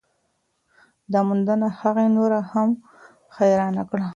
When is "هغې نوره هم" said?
1.79-2.69